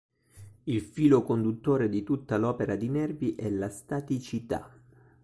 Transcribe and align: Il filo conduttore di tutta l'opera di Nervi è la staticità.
Il 0.63 0.81
filo 0.81 1.21
conduttore 1.21 1.87
di 1.87 2.01
tutta 2.01 2.37
l'opera 2.37 2.75
di 2.75 2.89
Nervi 2.89 3.35
è 3.35 3.47
la 3.51 3.69
staticità. 3.69 4.67